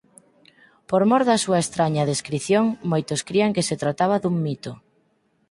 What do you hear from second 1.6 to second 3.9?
estraña descrición, moitos crían que se